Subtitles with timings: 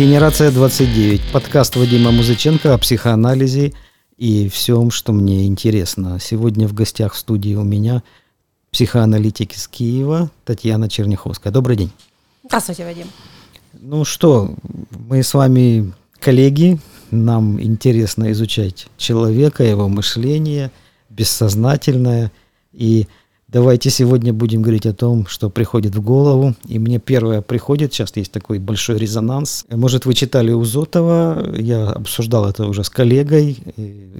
[0.00, 1.20] Генерация 29.
[1.30, 3.74] Подкаст Вадима Музыченко о психоанализе
[4.16, 6.18] и всем, что мне интересно.
[6.18, 8.02] Сегодня в гостях в студии у меня
[8.70, 11.52] психоаналитик из Киева Татьяна Черняховская.
[11.52, 11.90] Добрый день.
[12.46, 13.08] Здравствуйте, Вадим.
[13.74, 14.54] Ну что,
[14.90, 16.80] мы с вами коллеги,
[17.10, 20.70] нам интересно изучать человека, его мышление,
[21.10, 22.32] бессознательное.
[22.72, 23.06] И
[23.52, 26.54] давайте сегодня будем говорить о том, что приходит в голову.
[26.66, 29.64] И мне первое приходит, сейчас есть такой большой резонанс.
[29.70, 33.58] Может, вы читали у Зотова, я обсуждал это уже с коллегой,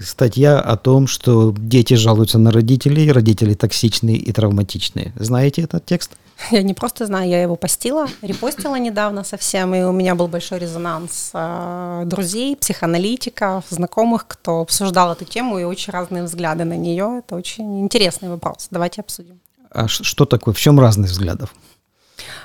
[0.01, 5.13] статья о том, что дети жалуются на родителей, родители токсичные и травматичные.
[5.17, 6.13] Знаете этот текст?
[6.51, 10.59] Я не просто знаю, я его постила, репостила недавно совсем, и у меня был большой
[10.59, 17.19] резонанс э, друзей, психоаналитиков, знакомых, кто обсуждал эту тему, и очень разные взгляды на нее.
[17.19, 18.69] Это очень интересный вопрос.
[18.71, 19.20] Давайте обсудим.
[19.71, 20.55] А что такое?
[20.55, 21.55] В чем разные взглядов?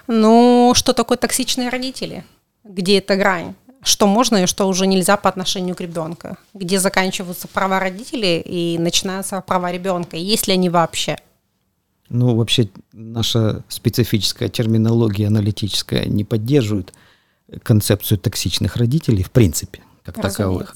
[0.07, 2.23] Ну, что такое токсичные родители?
[2.63, 3.55] Где эта грань?
[3.83, 6.37] Что можно и что уже нельзя по отношению к ребенку?
[6.53, 10.17] Где заканчиваются права родителей и начинаются права ребенка?
[10.17, 11.17] Есть ли они вообще?
[12.09, 16.93] Ну, вообще, наша специфическая терминология аналитическая не поддерживает
[17.63, 20.37] концепцию токсичных родителей, в принципе, как Разумеется.
[20.37, 20.75] таковых.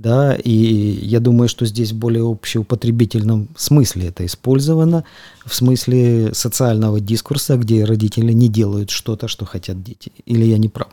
[0.00, 5.04] Да, и я думаю, что здесь в более общеупотребительном смысле это использовано,
[5.44, 10.10] в смысле социального дискурса, где родители не делают что-то, что хотят дети.
[10.24, 10.88] Или я не прав?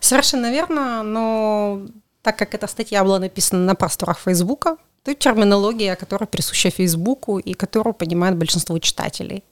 [0.00, 1.82] Совершенно верно, но
[2.22, 7.52] так как эта статья была написана на просторах Фейсбука, то терминология, которая присуща Фейсбуку и
[7.54, 9.44] которую понимает большинство читателей.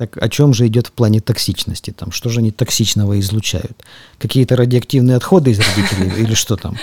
[0.00, 1.90] Так о чем же идет в плане токсичности?
[1.90, 3.84] Там, что же они токсичного излучают?
[4.16, 6.78] Какие-то радиоактивные отходы из родителей или что там?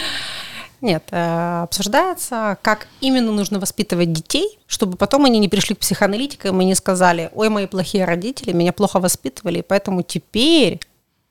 [0.82, 6.62] Нет, э, обсуждается, как именно нужно воспитывать детей, чтобы потом они не пришли к психоаналитикам
[6.62, 10.80] и не сказали, ой, мои плохие родители, меня плохо воспитывали, поэтому теперь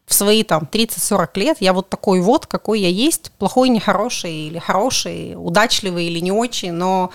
[0.06, 4.58] в свои там 30-40 лет я вот такой вот, какой я есть, плохой, нехороший, или
[4.58, 7.12] хороший, удачливый или не очень, но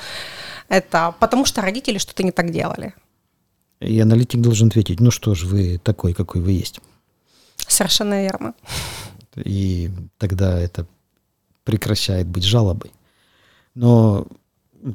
[0.70, 2.94] это потому что родители что-то не так делали.
[3.82, 6.80] И аналитик должен ответить, ну что ж, вы такой, какой вы есть.
[7.58, 8.54] Совершенно верно.
[9.36, 10.86] И тогда это
[11.64, 12.92] прекращает быть жалобой.
[13.74, 14.28] Но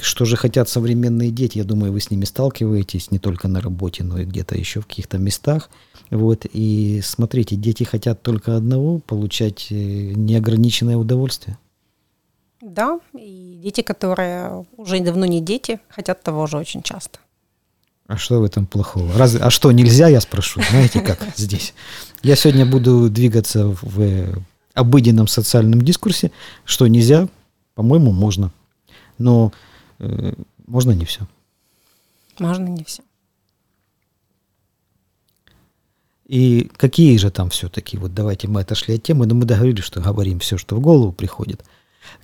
[0.01, 1.59] что же хотят современные дети?
[1.59, 4.87] Я думаю, вы с ними сталкиваетесь не только на работе, но и где-то еще в
[4.87, 5.71] каких-то местах.
[6.11, 6.47] Вот.
[6.53, 11.59] И смотрите, дети хотят только одного– получать э, неограниченное удовольствие.
[12.61, 17.19] Да, и дети, которые уже давно не дети, хотят того же очень часто.
[18.07, 19.13] А что в этом плохого?
[19.17, 20.61] Разве, а что нельзя, я спрошу?
[20.71, 21.75] Знаете, как здесь?
[22.23, 24.43] Я сегодня буду двигаться в
[24.75, 26.31] обыденном социальном дискурсе.
[26.65, 27.29] Что нельзя,
[27.75, 28.53] по-моему, можно.
[29.19, 29.53] Но
[29.99, 30.35] э,
[30.67, 31.27] можно не все.
[32.39, 33.03] Можно не все.
[36.27, 40.01] И какие же там все-таки, вот давайте мы отошли от темы, но мы договорились, что
[40.01, 41.65] говорим все, что в голову приходит.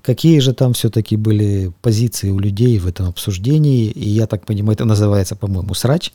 [0.03, 3.87] Какие же там все-таки были позиции у людей в этом обсуждении?
[3.87, 6.13] И я так понимаю, это называется, по-моему, срач.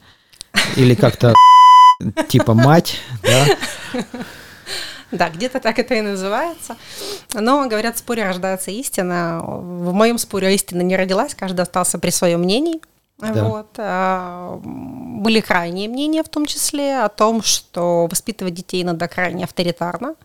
[0.76, 1.34] Или как-то
[2.30, 3.48] типа мать, да?
[5.12, 6.76] Да, где-то так это и называется.
[7.34, 9.42] Но, говорят, в споре рождается истина.
[9.42, 12.82] В моем споре истина не родилась, каждый остался при своем мнении.
[13.20, 13.44] Да.
[13.46, 13.70] Вот.
[13.78, 20.16] А, были крайние мнения в том числе о том, что воспитывать детей надо крайне авторитарно.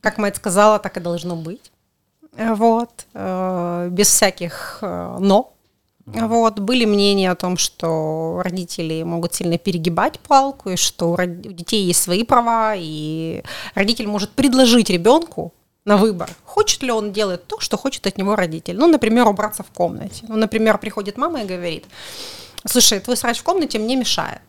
[0.00, 1.70] Как мать сказала, так и должно быть.
[2.36, 3.06] Вот.
[3.14, 5.52] А, без всяких а, «но».
[6.06, 6.60] Вот.
[6.60, 12.00] Были мнения о том, что родители могут сильно перегибать палку, и что у детей есть
[12.00, 13.42] свои права, и
[13.74, 15.52] родитель может предложить ребенку
[15.84, 18.76] на выбор, хочет ли он делать то, что хочет от него родитель.
[18.76, 20.26] Ну, например, убраться в комнате.
[20.28, 21.84] Ну, например, приходит мама и говорит,
[22.64, 24.42] слушай, твой срач в комнате мне мешает.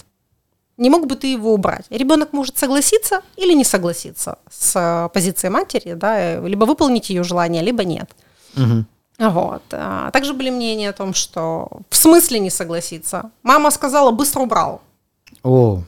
[0.77, 1.85] Не мог бы ты его убрать?
[1.89, 7.63] Ребенок может согласиться или не согласиться с э, позицией матери, да, либо выполнить ее желание,
[7.63, 8.11] либо нет.
[8.55, 8.85] Угу.
[9.19, 9.63] Вот.
[9.71, 13.31] А также были мнения о том, что в смысле не согласиться.
[13.41, 14.81] Мама сказала, быстро убрал.
[15.43, 15.81] О,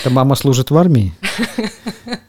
[0.00, 1.14] это мама служит в армии?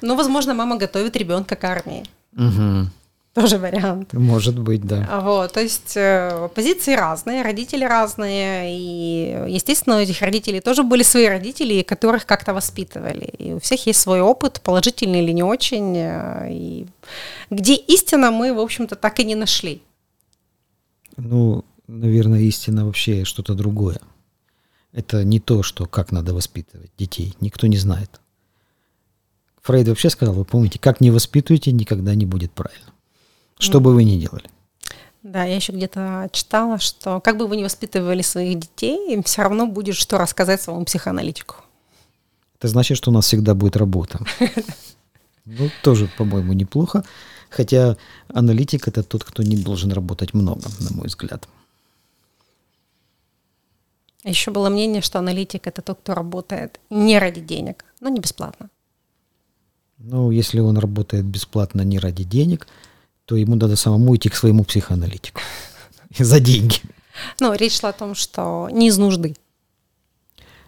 [0.00, 2.04] Ну, возможно, мама готовит ребенка к армии.
[2.36, 2.90] Угу.
[3.40, 4.12] Тоже вариант.
[4.12, 5.20] Может быть, да.
[5.20, 11.02] Вот, то есть э, позиции разные, родители разные, и, естественно, у этих родителей тоже были
[11.02, 13.24] свои родители, которых как-то воспитывали.
[13.38, 15.96] И у всех есть свой опыт, положительный или не очень.
[15.96, 16.86] Э, и
[17.50, 19.82] где истина мы, в общем-то, так и не нашли.
[21.16, 23.98] Ну, наверное, истина вообще что-то другое.
[24.92, 27.34] Это не то, что как надо воспитывать детей.
[27.40, 28.20] Никто не знает.
[29.62, 32.93] Фрейд вообще сказал, вы помните, как не воспитываете, никогда не будет правильно.
[33.58, 34.50] Что бы вы ни делали.
[35.22, 39.42] Да, я еще где-то читала, что как бы вы ни воспитывали своих детей, им все
[39.42, 41.56] равно будет что рассказать своему психоаналитику.
[42.58, 44.20] Это значит, что у нас всегда будет работа.
[45.46, 47.04] Ну, тоже, по-моему, неплохо.
[47.50, 47.98] Хотя
[48.32, 51.46] аналитик это тот, кто не должен работать много, на мой взгляд.
[54.24, 58.70] Еще было мнение, что аналитик это тот, кто работает не ради денег, но не бесплатно.
[59.98, 62.66] Ну, если он работает бесплатно не ради денег,
[63.26, 65.40] то ему надо самому идти к своему психоаналитику
[66.18, 66.76] за деньги.
[67.40, 69.36] Ну, речь шла о том, что не из нужды.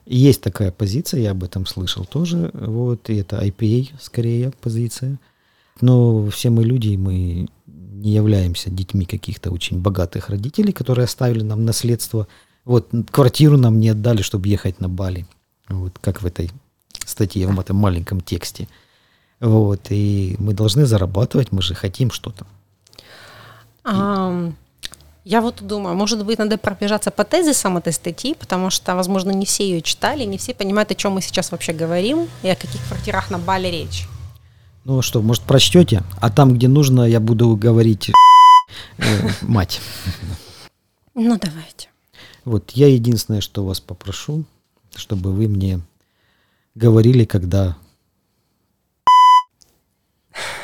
[0.06, 2.50] Есть такая позиция, я об этом слышал тоже.
[2.54, 5.18] Вот, и это IPA скорее позиция.
[5.80, 11.42] Но все мы люди, и мы не являемся детьми каких-то очень богатых родителей, которые оставили
[11.42, 12.28] нам наследство.
[12.64, 15.26] Вот квартиру нам не отдали, чтобы ехать на Бали.
[15.68, 16.50] Вот как в этой
[17.04, 18.68] статье, в этом маленьком тексте.
[19.40, 22.46] Вот, и мы должны зарабатывать, мы же хотим что-то.
[23.84, 24.54] Um,
[25.24, 29.44] я вот думаю, может быть, надо пробежаться по тезисам этой статьи, потому что, возможно, не
[29.44, 32.80] все ее читали, не все понимают, о чем мы сейчас вообще говорим и о каких
[32.86, 34.08] квартирах на Бали речь.
[34.84, 36.04] Ну что, может, прочтете?
[36.20, 38.12] А там, где нужно, я буду говорить
[38.98, 39.04] э,
[39.42, 39.80] мать.
[41.14, 41.88] Ну, давайте.
[42.44, 44.44] Вот я единственное, что вас попрошу,
[44.94, 45.80] чтобы вы мне
[46.76, 47.76] говорили, когда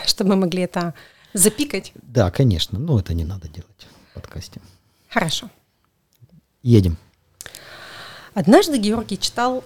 [0.06, 0.94] чтобы мы могли это
[1.32, 1.92] запикать?
[1.94, 2.78] Да, конечно.
[2.78, 4.60] Но это не надо делать в подкасте.
[5.08, 5.50] Хорошо.
[6.62, 6.96] Едем.
[8.34, 9.64] Однажды Георгий читал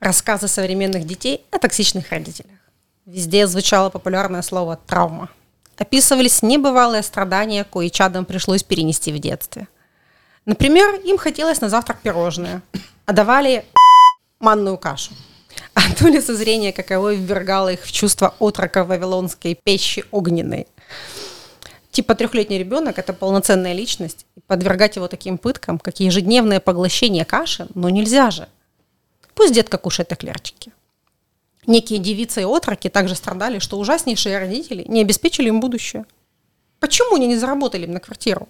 [0.00, 2.58] рассказы современных детей о токсичных родителях.
[3.06, 5.30] Везде звучало популярное слово «травма».
[5.76, 9.66] Описывались небывалые страдания, кои чадам пришлось перенести в детстве.
[10.46, 12.62] Например, им хотелось на завтрак пирожное,
[13.06, 13.64] а давали
[14.38, 15.12] манную кашу–
[15.76, 20.68] а то ли созрение каковое ввергало их в чувство отрока вавилонской пещи огненной.
[21.90, 27.68] Типа трехлетний ребенок– это полноценная личность, и подвергать его таким пыткам, как ежедневное поглощение каши,
[27.74, 28.48] но нельзя же.
[29.34, 30.72] Пусть детка кушает эклерчики.
[31.66, 36.04] Некие девицы и отроки также страдали, что ужаснейшие родители не обеспечили им будущее.
[36.78, 38.48] Почему они не заработали им на квартиру?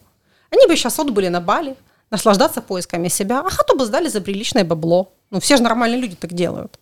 [0.51, 1.77] Они бы сейчас отбыли на Бали,
[2.11, 5.13] наслаждаться поисками себя, а хату бы сдали за приличное бабло.
[5.31, 6.79] Ну, все же нормальные люди так делают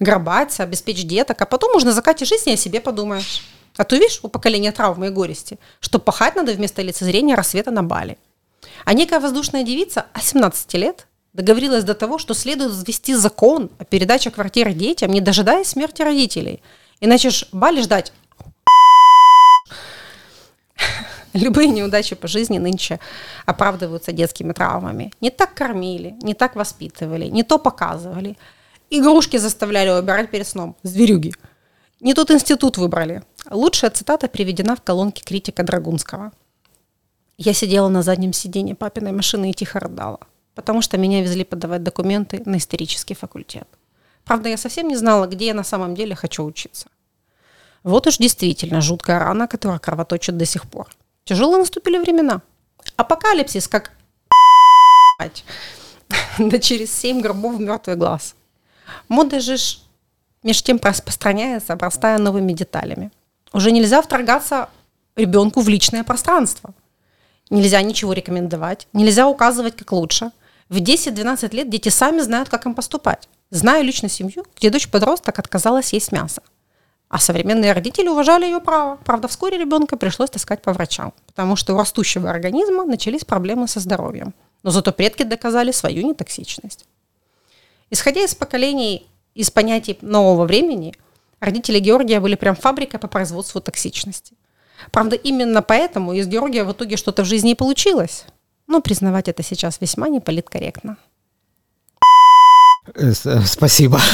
[0.00, 3.42] гробаться, обеспечь деток, а потом уже на закате жизни о себе подумаешь.
[3.76, 7.82] А то видишь, у поколения травмы и горести, что пахать надо вместо лицезрения рассвета на
[7.82, 8.18] Бали.
[8.84, 13.84] А некая воздушная девица о 17 лет договорилась до того, что следует ввести закон о
[13.84, 16.62] передаче квартиры детям, не дожидаясь смерти родителей.
[17.00, 18.12] Иначе ж Бали ждать
[21.32, 22.98] Любые неудачи по жизни нынче
[23.46, 25.12] оправдываются детскими травмами.
[25.20, 28.36] Не так кормили, не так воспитывали, не то показывали.
[28.90, 30.76] Игрушки заставляли убирать перед сном.
[30.82, 31.34] Зверюги.
[32.00, 33.22] Не тот институт выбрали.
[33.50, 36.32] Лучшая цитата приведена в колонке критика Драгунского.
[37.36, 40.20] Я сидела на заднем сиденье папиной машины и тихо рыдала,
[40.54, 43.68] потому что меня везли подавать документы на исторический факультет.
[44.24, 46.88] Правда, я совсем не знала, где я на самом деле хочу учиться.
[47.82, 50.88] Вот уж действительно жуткая рана, которая кровоточит до сих пор.
[51.24, 52.42] Тяжело наступили времена.
[52.96, 53.92] Апокалипсис, как
[56.38, 58.34] да через семь гробов мертвый глаз.
[59.08, 59.56] Мода же
[60.42, 63.10] между тем распространяется, обрастая новыми деталями.
[63.52, 64.68] Уже нельзя вторгаться
[65.16, 66.74] ребенку в личное пространство.
[67.50, 70.30] Нельзя ничего рекомендовать, нельзя указывать, как лучше.
[70.68, 73.28] В 10-12 лет дети сами знают, как им поступать.
[73.50, 76.42] Знаю лично семью, где дочь-подросток отказалась есть мясо.
[77.08, 78.96] А современные родители уважали ее право.
[78.96, 83.80] Правда, вскоре ребенка пришлось таскать по врачам, потому что у растущего организма начались проблемы со
[83.80, 84.34] здоровьем.
[84.62, 86.84] Но зато предки доказали свою нетоксичность.
[87.90, 90.94] Исходя из поколений, из понятий нового времени,
[91.40, 94.34] родители Георгия были прям фабрика по производству токсичности.
[94.90, 98.24] Правда, именно поэтому из Георгия в итоге что-то в жизни и получилось.
[98.66, 100.96] Но признавать это сейчас весьма неполиткорректно.
[102.94, 104.00] Э, э, спасибо.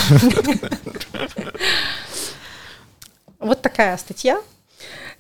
[3.41, 4.41] Вот такая статья.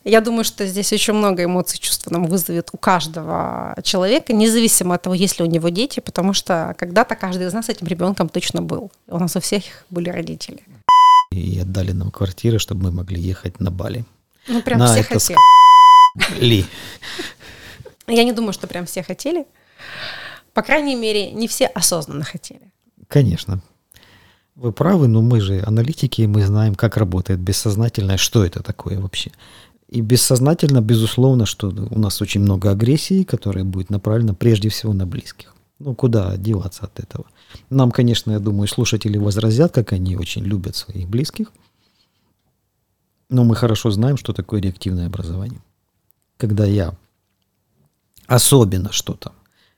[0.05, 5.03] Я думаю, что здесь очень много эмоций, чувств нам вызовет у каждого человека, независимо от
[5.03, 8.61] того, есть ли у него дети, потому что когда-то каждый из нас этим ребенком точно
[8.61, 8.93] был.
[9.09, 10.63] У нас у всех были родители.
[11.31, 14.05] И отдали нам квартиры, чтобы мы могли ехать на Бали.
[14.47, 15.39] Ну, прям на все хотели.
[16.39, 16.67] Ли.
[18.07, 19.47] Я не думаю, что прям все хотели.
[20.53, 22.61] По крайней мере, не все осознанно хотели.
[23.09, 23.63] Конечно.
[24.55, 29.33] Вы правы, но мы же аналитики, мы знаем, как работает бессознательное, что это такое вообще.
[29.95, 35.07] И бессознательно, безусловно, что у нас очень много агрессии, которая будет направлена прежде всего на
[35.07, 35.55] близких.
[35.79, 37.27] Ну, куда деваться от этого?
[37.71, 41.53] Нам, конечно, я думаю, слушатели возразят, как они очень любят своих близких.
[43.31, 45.61] Но мы хорошо знаем, что такое реактивное образование.
[46.39, 46.97] Когда я
[48.27, 49.31] особенно что-то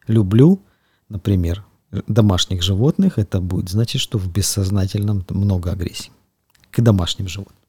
[0.06, 0.62] люблю,
[1.10, 1.62] например,
[2.06, 6.10] домашних животных, это будет значит, что в бессознательном много агрессии
[6.70, 7.65] к домашним животным.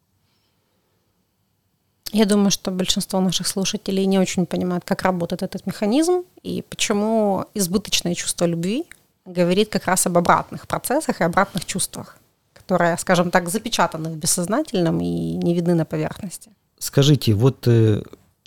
[2.12, 7.46] Я думаю, что большинство наших слушателей не очень понимают, как работает этот механизм и почему
[7.54, 8.86] избыточное чувство любви
[9.26, 12.18] говорит как раз об обратных процессах и обратных чувствах,
[12.54, 16.50] которые, скажем так, запечатаны в бессознательном и не видны на поверхности.
[16.80, 18.04] Скажите, вот э,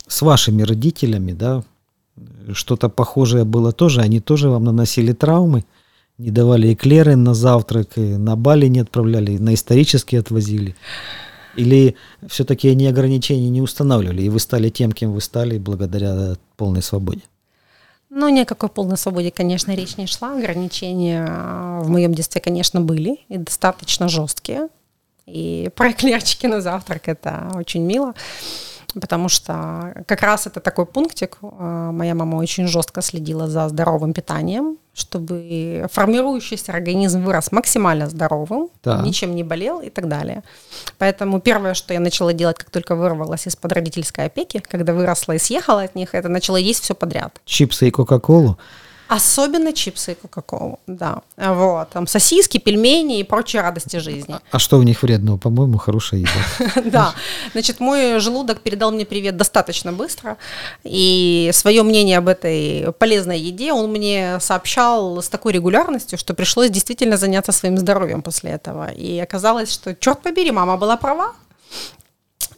[0.06, 1.62] с вашими родителями, да,
[2.52, 5.64] что-то похожее было тоже, они тоже вам наносили травмы,
[6.18, 10.76] не давали эклеры на завтрак, на Бали не отправляли, на исторические отвозили.
[11.56, 11.96] Или
[12.28, 17.22] все-таки они ограничения не устанавливали, и вы стали тем, кем вы стали, благодаря полной свободе?
[18.08, 20.36] Ну, ни о какой полной свободе, конечно, речь не шла.
[20.36, 24.68] Ограничения в моем детстве, конечно, были, и достаточно жесткие.
[25.26, 28.14] И про эклерчики на завтрак это очень мило
[28.98, 31.38] потому что как раз это такой пунктик.
[31.42, 38.68] Э, моя мама очень жестко следила за здоровым питанием, чтобы формирующийся организм вырос максимально здоровым,
[38.82, 39.02] да.
[39.02, 40.42] ничем не болел и так далее.
[40.98, 45.38] Поэтому первое, что я начала делать, как только вырвалась из-под родительской опеки, когда выросла и
[45.38, 47.40] съехала от них, это начала есть все подряд.
[47.44, 48.58] Чипсы и Кока-Колу?
[49.10, 51.22] Особенно чипсы и Кока-Колу, да.
[51.36, 54.36] Вот, там сосиски, пельмени и прочие радости жизни.
[54.52, 55.36] А что в них вредного?
[55.36, 56.80] По-моему, хорошая еда.
[56.90, 57.14] Да,
[57.52, 60.36] значит, мой желудок передал мне привет достаточно быстро,
[60.84, 66.70] и свое мнение об этой полезной еде он мне сообщал с такой регулярностью, что пришлось
[66.70, 68.92] действительно заняться своим здоровьем после этого.
[68.92, 71.32] И оказалось, что, черт побери, мама была права,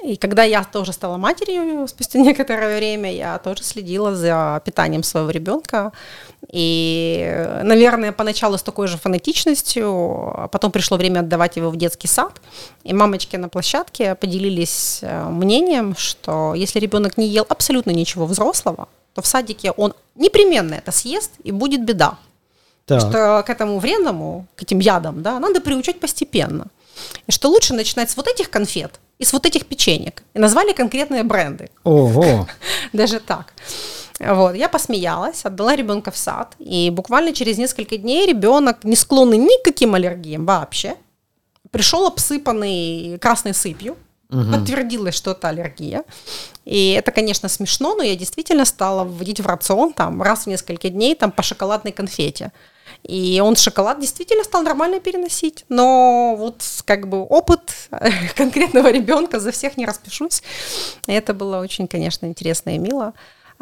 [0.05, 5.31] и когда я тоже стала матерью спустя некоторое время, я тоже следила за питанием своего
[5.31, 5.93] ребенка.
[6.49, 9.89] И, наверное, поначалу с такой же фанатичностью,
[10.35, 12.41] а потом пришло время отдавать его в детский сад.
[12.85, 18.89] И мамочки на площадке поделились э, мнением, что если ребенок не ел абсолютно ничего взрослого,
[19.15, 22.19] то в садике он непременно это съест и будет беда.
[22.87, 23.01] Так.
[23.01, 26.67] Что к этому вредному, к этим ядам, да, надо приучать постепенно.
[27.27, 30.23] И что лучше начинать с вот этих конфет, из вот этих печенек.
[30.35, 31.71] И назвали конкретные бренды.
[31.85, 32.47] Ого!
[32.93, 33.55] Даже так.
[34.19, 39.39] Вот, я посмеялась, отдала ребенка в сад, и буквально через несколько дней ребенок, не склонный
[39.39, 40.97] ни к каким аллергиям вообще,
[41.71, 43.97] пришел обсыпанный красной сыпью,
[44.31, 44.53] угу.
[44.53, 46.05] подтвердилось, что это аллергия.
[46.65, 50.89] И это, конечно, смешно, но я действительно стала вводить в рацион там раз в несколько
[50.89, 52.53] дней там по шоколадной конфете.
[53.03, 55.65] И он шоколад действительно стал нормально переносить.
[55.69, 57.89] Но вот как бы опыт
[58.37, 60.43] конкретного ребенка за всех не распишусь.
[61.07, 63.15] Это было очень, конечно, интересно и мило.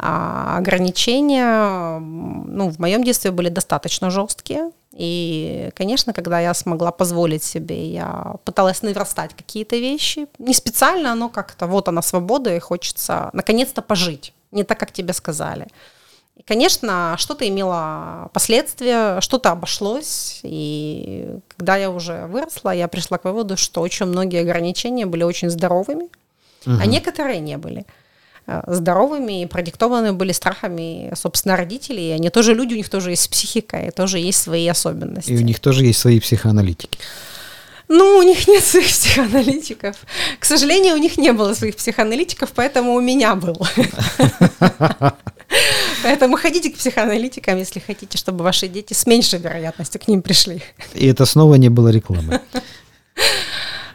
[0.03, 4.71] А ограничения, ну, в моем детстве были достаточно жесткие.
[4.93, 10.27] И, конечно, когда я смогла позволить себе, я пыталась наверстать какие-то вещи.
[10.39, 14.33] Не специально, но как-то вот она свобода, и хочется наконец-то пожить.
[14.51, 15.67] Не так, как тебе сказали.
[16.41, 20.39] И, конечно, что-то имело последствия, что-то обошлось.
[20.41, 25.51] И когда я уже выросла, я пришла к выводу, что очень многие ограничения были очень
[25.51, 26.05] здоровыми,
[26.65, 26.77] угу.
[26.81, 27.85] а некоторые не были
[28.47, 32.09] э, здоровыми и продиктованы были страхами, собственно, родителей.
[32.09, 35.31] И они тоже люди, у них тоже есть психика, и тоже есть свои особенности.
[35.31, 36.97] И у них тоже есть свои психоаналитики.
[37.87, 39.95] Ну, у них нет своих психоаналитиков.
[40.39, 43.57] К сожалению, у них не было своих психоаналитиков, поэтому у меня был.
[46.11, 50.61] Поэтому ходите к психоаналитикам, если хотите, чтобы ваши дети с меньшей вероятностью к ним пришли.
[50.93, 52.41] И это снова не было рекламы.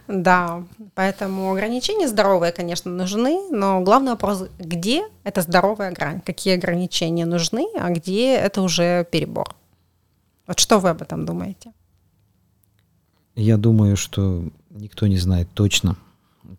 [0.08, 0.62] Да,
[0.94, 7.66] поэтому ограничения здоровые, конечно, нужны, но главный вопрос, где эта здоровая грань, какие ограничения нужны,
[7.76, 9.56] а где это уже перебор.
[10.46, 11.72] Вот что вы об этом думаете?
[13.34, 15.96] Я думаю, что никто не знает точно,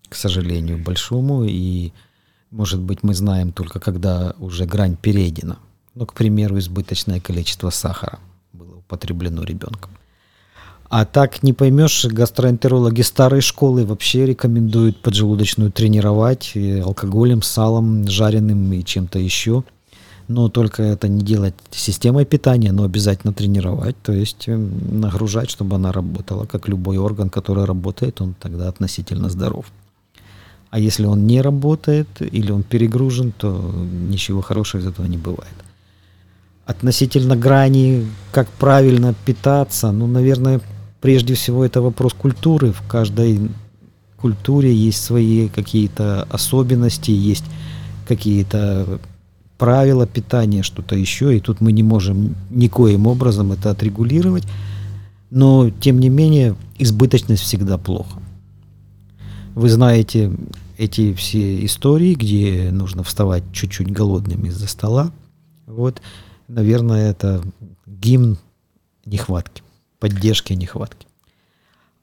[0.09, 1.93] к сожалению, большому, и
[2.51, 5.57] может быть, мы знаем только, когда уже грань перейдена.
[5.95, 8.19] Ну, к примеру, избыточное количество сахара
[8.53, 9.91] было употреблено ребенком.
[10.89, 18.83] А так не поймешь, гастроэнтерологи старой школы вообще рекомендуют поджелудочную тренировать алкоголем, салом, жареным и
[18.83, 19.63] чем-то еще.
[20.29, 25.77] Но только это не делать системой питания, но обязательно тренировать, то есть эм, нагружать, чтобы
[25.77, 29.67] она работала, как любой орган, который работает, он тогда относительно здоров.
[30.69, 33.73] А если он не работает или он перегружен, то
[34.09, 35.53] ничего хорошего из этого не бывает.
[36.65, 40.59] Относительно грани, как правильно питаться, ну, наверное,
[40.99, 42.73] прежде всего это вопрос культуры.
[42.73, 43.49] В каждой
[44.17, 47.45] культуре есть свои какие-то особенности, есть
[48.07, 48.99] какие-то
[49.57, 54.43] правила питания, что-то еще, и тут мы не можем никоим образом это отрегулировать.
[55.29, 58.21] Но, тем не менее, избыточность всегда плохо.
[59.57, 60.31] Вы знаете
[60.77, 65.11] эти все истории, где нужно вставать чуть-чуть голодным из-за стола.
[65.65, 65.99] Вот,
[66.47, 67.41] наверное, это
[67.87, 68.37] гимн
[69.05, 69.63] нехватки,
[69.97, 71.07] поддержки нехватки.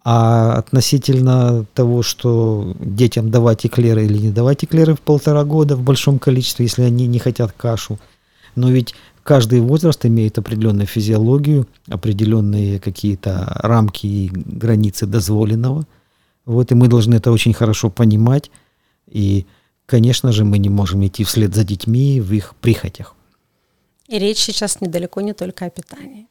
[0.02, 5.82] А относительно того, что детям давать эклеры или не давать эклеры в полтора года в
[5.82, 8.00] большом количестве, если они не хотят кашу,
[8.56, 15.86] но ведь каждый возраст имеет определенную физиологию, определенные какие-то рамки и границы дозволенного.
[16.44, 18.50] Вот, и мы должны это очень хорошо понимать.
[19.06, 19.46] И,
[19.86, 23.14] конечно же, мы не можем идти вслед за детьми в их прихотях.
[24.08, 26.26] И речь сейчас недалеко не только о питании.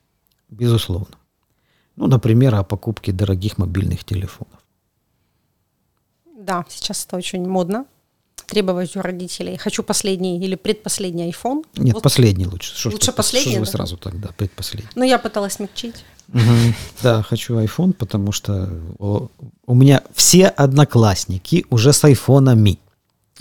[0.49, 1.17] Безусловно.
[1.95, 4.59] Ну, например, о покупке дорогих мобильных телефонов.
[6.37, 7.85] Да, сейчас это очень модно.
[8.47, 9.57] Требовать у родителей.
[9.57, 11.63] Хочу последний или предпоследний iPhone.
[11.77, 12.03] Нет, вот.
[12.03, 12.75] последний лучше.
[12.75, 13.53] Что лучше последний?
[13.53, 14.91] Что вы сразу тогда, предпоследний?
[14.95, 16.03] Ну, я пыталась смягчить.
[16.29, 16.73] Угу.
[17.01, 22.79] Да, хочу iPhone, потому что у меня все одноклассники уже с айфонами.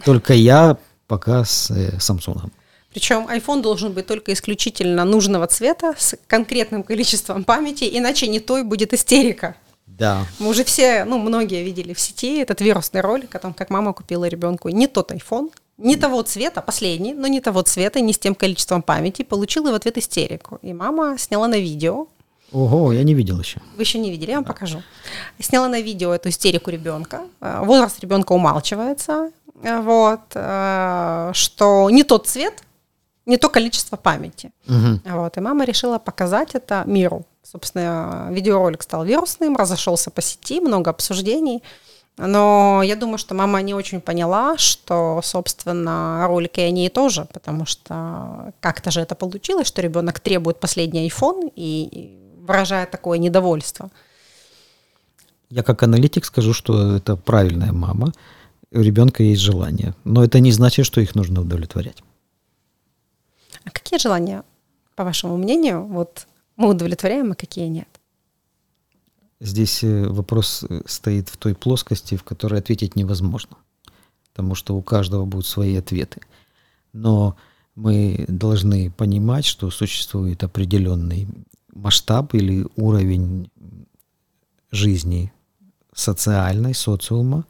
[0.04, 2.50] Только я пока с э, Samsung.
[2.92, 8.64] Причем iPhone должен быть только исключительно нужного цвета с конкретным количеством памяти, иначе не той
[8.64, 9.56] будет истерика.
[9.86, 10.26] Да.
[10.38, 13.92] Мы уже все, ну, многие видели в сети этот вирусный ролик о том, как мама
[13.92, 18.18] купила ребенку не тот iPhone, не того цвета, последний, но не того цвета, не с
[18.18, 20.58] тем количеством памяти, получила в ответ истерику.
[20.62, 22.06] И мама сняла на видео.
[22.52, 23.60] Ого, я не видел еще.
[23.76, 24.82] Вы еще не видели, я вам покажу.
[25.38, 27.22] Сняла на видео эту истерику ребенка.
[27.40, 29.30] Э, возраст ребенка умалчивается.
[29.62, 32.62] Э, вот, э, что не тот цвет,
[33.26, 34.52] не то количество памяти.
[34.68, 35.16] Угу.
[35.16, 37.24] Вот, и мама решила показать это миру.
[37.42, 41.62] Собственно, видеоролик стал вирусным, разошелся по сети, много обсуждений.
[42.18, 48.52] Но я думаю, что мама не очень поняла, что, собственно, ролики они тоже, потому что
[48.60, 53.90] как-то же это получилось, что ребенок требует последний iPhone и выражает такое недовольство.
[55.50, 58.12] Я как аналитик скажу, что это правильная мама,
[58.70, 62.02] у ребенка есть желание, но это не значит, что их нужно удовлетворять.
[63.64, 64.42] А какие желания,
[64.96, 67.88] по вашему мнению, вот мы удовлетворяем, а какие нет?
[69.40, 73.56] Здесь э, вопрос э, стоит в той плоскости, в которой ответить невозможно,
[74.30, 76.20] потому что у каждого будут свои ответы.
[76.92, 77.36] Но
[77.74, 81.26] мы должны понимать, что существует определенный
[81.72, 83.50] масштаб или уровень
[84.70, 85.32] жизни
[85.94, 87.44] социальной, социума,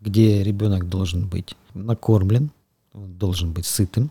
[0.00, 2.50] где ребенок должен быть накормлен,
[2.94, 4.10] должен быть сытым,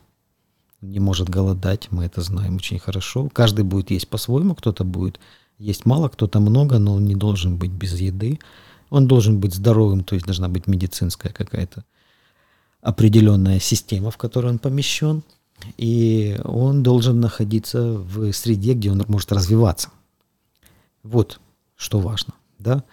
[0.81, 3.29] не может голодать, мы это знаем очень хорошо.
[3.33, 5.19] Каждый будет есть по-своему, кто-то будет
[5.57, 8.39] есть мало, кто-то много, но он не должен быть без еды.
[8.89, 11.83] Он должен быть здоровым, то есть должна быть медицинская какая-то
[12.81, 15.23] определенная система, в которой он помещен.
[15.77, 19.89] И он должен находиться в среде, где он может развиваться.
[21.03, 21.39] Вот
[21.75, 22.33] что важно.
[22.59, 22.83] Да?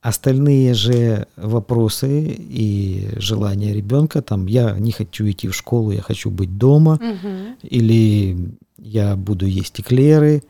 [0.00, 6.30] Остальные же вопросы и желания ребенка, там, я не хочу идти в школу, я хочу
[6.30, 7.56] быть дома, угу.
[7.62, 10.42] или я буду есть эклеры,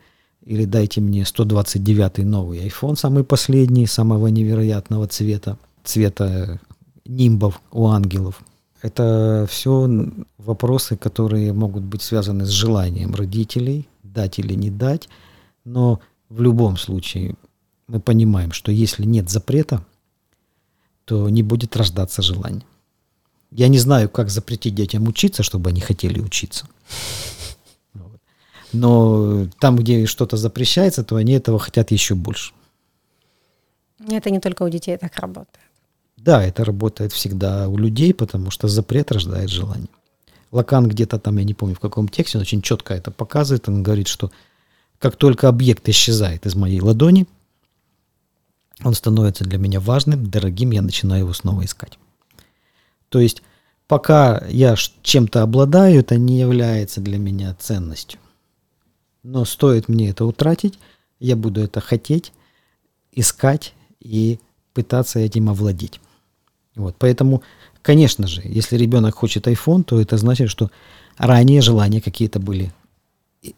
[0.44, 6.60] или дайте мне 129 новый iPhone, самый последний, самого невероятного цвета, цвета
[7.04, 8.42] нимбов у ангелов.
[8.84, 9.88] Это все
[10.36, 15.08] вопросы, которые могут быть связаны с желанием родителей, дать или не дать,
[15.64, 17.34] но в любом случае
[17.86, 19.82] мы понимаем, что если нет запрета,
[21.06, 22.66] то не будет рождаться желание.
[23.50, 26.66] Я не знаю, как запретить детям учиться, чтобы они хотели учиться.
[28.74, 32.52] Но там, где что-то запрещается, то они этого хотят еще больше.
[34.10, 35.73] Это не только у детей так работает.
[36.24, 39.90] Да, это работает всегда у людей, потому что запрет рождает желание.
[40.52, 43.68] Лакан где-то там, я не помню в каком тексте, он очень четко это показывает.
[43.68, 44.32] Он говорит, что
[44.98, 47.26] как только объект исчезает из моей ладони,
[48.82, 51.98] он становится для меня важным, дорогим, я начинаю его снова искать.
[53.10, 53.42] То есть,
[53.86, 58.18] пока я чем-то обладаю, это не является для меня ценностью.
[59.22, 60.78] Но стоит мне это утратить,
[61.20, 62.32] я буду это хотеть,
[63.12, 64.40] искать и
[64.72, 66.00] пытаться этим овладеть.
[66.76, 67.42] Вот, поэтому,
[67.82, 70.70] конечно же, если ребенок хочет iPhone, то это значит, что
[71.16, 72.72] ранее желания какие-то были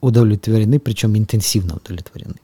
[0.01, 2.37] удовлетворены, причем интенсивно удовлетворены.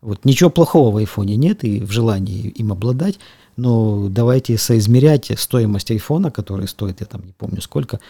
[0.00, 3.18] Вот ничего плохого в айфоне нет и в желании им обладать,
[3.56, 8.00] но давайте соизмерять стоимость айфона, который стоит, я там не помню сколько,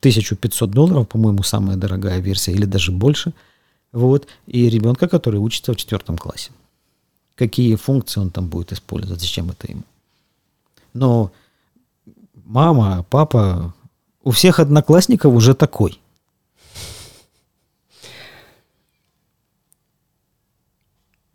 [0.00, 3.32] 1500 долларов, по-моему, самая дорогая версия, или даже больше,
[3.92, 6.50] вот, и ребенка, который учится в четвертом классе.
[7.34, 9.84] Какие функции он там будет использовать, зачем это ему.
[10.94, 11.32] Но
[12.34, 13.74] мама, папа,
[14.22, 16.00] у всех одноклассников уже такой.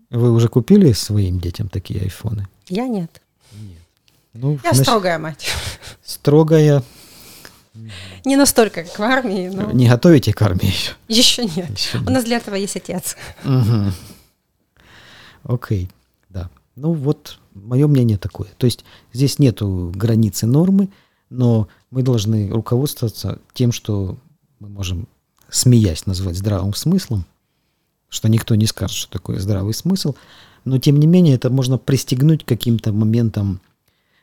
[0.10, 2.48] Вы уже купили своим детям такие айфоны?
[2.70, 3.22] Я нет.
[3.54, 3.82] Нет.
[4.34, 5.48] Ну, Я значит, строгая мать.
[6.04, 6.84] Строгая.
[8.24, 9.50] Не настолько, как в армии.
[9.50, 9.72] Но...
[9.72, 10.94] Не готовите к армии еще?
[11.08, 11.70] Еще нет.
[11.78, 12.08] Еще нет.
[12.08, 13.18] У нас для этого есть отец.
[13.44, 13.92] Угу.
[15.44, 15.90] Окей,
[16.30, 16.50] да.
[16.76, 18.50] Ну вот, мое мнение такое.
[18.58, 20.90] То есть здесь нету границы нормы,
[21.30, 24.18] но мы должны руководствоваться тем, что
[24.60, 25.08] мы можем,
[25.50, 27.26] смеясь, назвать здравым смыслом,
[28.10, 30.16] что никто не скажет, что такое здравый смысл,
[30.66, 33.62] но тем не менее это можно пристегнуть каким-то моментом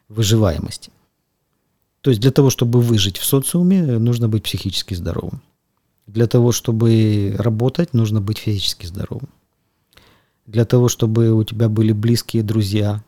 [0.08, 0.90] выживаемости.
[2.00, 5.40] То есть для того, чтобы выжить в социуме, нужно быть психически здоровым.
[6.06, 9.30] Для того, чтобы работать, нужно быть физически здоровым.
[10.46, 13.02] Для того, чтобы у тебя были близкие друзья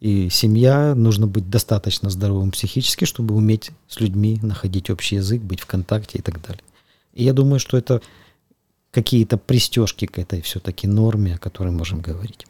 [0.00, 5.60] и семья, нужно быть достаточно здоровым психически, чтобы уметь с людьми находить общий язык, быть
[5.60, 6.62] в контакте и так далее.
[7.14, 8.02] И я думаю, что это
[8.90, 12.46] какие-то пристежки к этой все-таки норме, о которой можем говорить.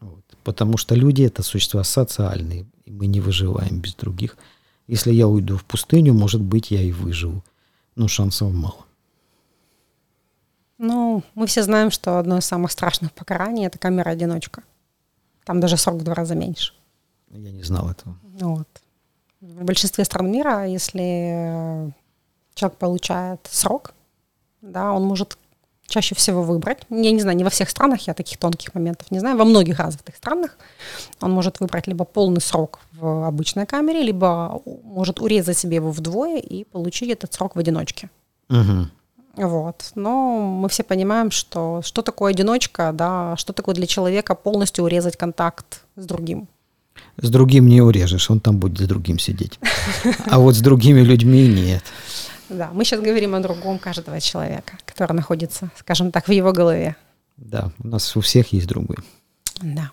[0.00, 0.24] Вот.
[0.42, 4.36] Потому что люди— это существа социальные, и мы не выживаем без других–
[4.92, 7.42] если я уйду в пустыню, может быть, я и выживу.
[7.96, 8.84] Но шансов мало.
[10.78, 14.62] Ну, мы все знаем, что одно из самых страшных покараний– это камера-одиночка.
[15.44, 16.74] Там даже срок в два раза меньше.
[17.30, 18.16] Я не знал этого.
[18.22, 18.68] Вот.
[19.40, 21.92] В большинстве стран мира, если
[22.54, 23.94] человек получает срок,
[24.60, 25.36] да, он может
[25.86, 26.78] чаще всего выбрать.
[26.90, 29.36] Я не знаю, не во всех странах, я таких тонких моментов не знаю.
[29.36, 30.56] Во многих развитых странах
[31.20, 36.38] он может выбрать либо полный срок в обычной камере, либо может урезать себе его вдвое
[36.38, 38.10] и получить этот срок в одиночке.
[38.48, 38.88] Угу.
[39.34, 39.92] Вот.
[39.94, 45.16] Но мы все понимаем, что что такое одиночка, да, что такое для человека полностью урезать
[45.16, 46.48] контакт с другим.
[47.16, 49.58] С другим не урежешь, он там будет с другим сидеть.
[50.26, 51.82] А вот с другими людьми нет.
[52.48, 56.96] Да, мы сейчас говорим о другом каждого человека, который находится, скажем так, в его голове.
[57.36, 58.98] Да, у нас у всех есть другой.
[59.62, 59.90] Да.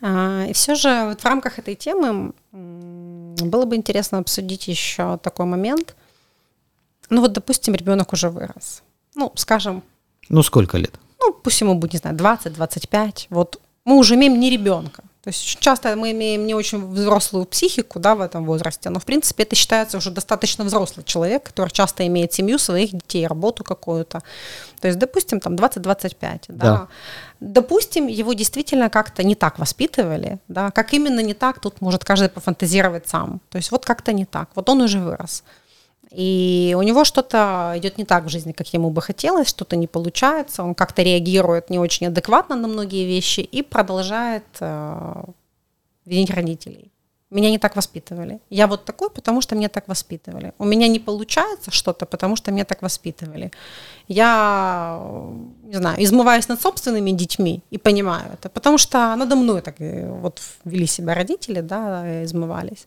[0.00, 5.46] А, и все же вот в рамках этой темы было бы интересно обсудить еще такой
[5.46, 5.94] момент.
[7.10, 8.82] Ну вот, допустим, ребенок уже вырос.
[9.14, 9.82] Ну, скажем...
[10.28, 10.94] Ну, сколько лет?
[11.20, 13.26] Ну, пусть ему будет, не знаю, 20-25.
[13.30, 15.02] Вот мы уже имеем не ребенка.
[15.22, 19.04] То есть часто мы имеем не очень взрослую психику да, в этом возрасте, но в
[19.04, 24.22] принципе это считается уже достаточно взрослый человек, который часто имеет семью, своих детей, работу какую-то.
[24.80, 26.14] То есть, допустим, там 20-25.
[26.20, 26.46] Да.
[26.48, 26.88] Да.
[27.40, 30.38] Допустим, его действительно как-то не так воспитывали.
[30.48, 30.70] Да.
[30.70, 33.40] Как именно не так, тут может каждый пофантазировать сам.
[33.50, 34.48] То есть вот как-то не так.
[34.54, 35.42] Вот он уже вырос
[36.10, 39.86] и у него что-то идет не так в жизни, как ему бы хотелось, что-то не
[39.86, 45.22] получается, он как-то реагирует не очень адекватно на многие вещи и продолжает э,
[46.04, 46.90] винить родителей.
[47.30, 48.40] Меня не так воспитывали.
[48.50, 50.52] Я вот такой, потому что меня так воспитывали.
[50.58, 53.52] У меня не получается что-то, потому что меня так воспитывали.
[54.08, 55.00] Я,
[55.62, 60.10] не знаю, измываюсь над собственными детьми и понимаю это, потому что надо мной так э,
[60.10, 62.86] вот вели себя родители, да, измывались.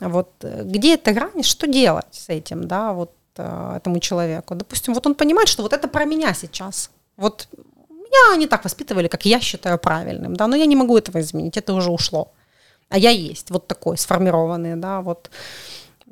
[0.00, 4.54] Вот э, где эта грань, что делать с этим, да, вот э, этому человеку?
[4.54, 6.90] Допустим, вот он понимает, что вот это про меня сейчас.
[7.16, 7.48] Вот
[7.88, 11.56] меня не так воспитывали, как я считаю правильным, да, но я не могу этого изменить,
[11.56, 12.28] это уже ушло.
[12.90, 15.30] А я есть вот такой, сформированный, да, вот.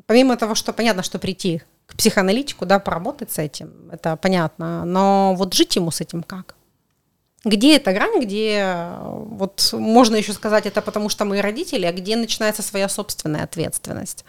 [0.06, 5.34] Помимо того, что понятно, что прийти к психоаналитику, да, поработать с этим, это понятно, но
[5.36, 6.54] вот жить ему с этим как?
[7.44, 12.16] Где эта грань, где вот можно еще сказать это потому что мы родители, а где
[12.16, 14.24] начинается своя собственная ответственность?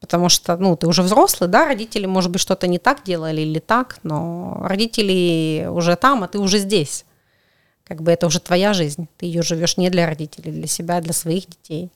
[0.00, 3.58] Потому что, ну, ты уже взрослый, да, родители, может быть, что-то не так делали или
[3.58, 7.04] так, но родители уже там, а ты уже здесь.
[7.86, 9.08] Как бы это уже твоя жизнь.
[9.18, 11.90] Ты ее живешь не для родителей, для себя, для своих детей.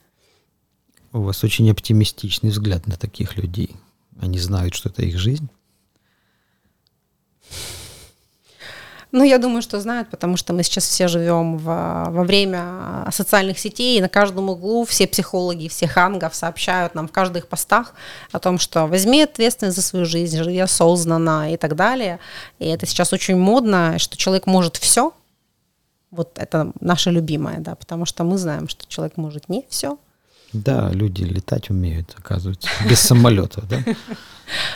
[1.12, 3.74] У вас очень оптимистичный взгляд на таких людей.
[4.20, 5.48] Они знают, что это их жизнь.
[9.10, 13.58] Ну, я думаю, что знают, потому что мы сейчас все живем в, во время социальных
[13.58, 17.94] сетей, и на каждом углу все психологи всех рангов сообщают нам в каждых постах
[18.32, 22.18] о том, что возьми ответственность за свою жизнь, живи осознанно и так далее.
[22.58, 25.14] И это сейчас очень модно, что человек может все.
[26.10, 29.98] Вот это наше любимое, да, потому что мы знаем, что человек может не все.
[30.52, 33.82] Да, люди летать умеют, оказывается, без самолета, да?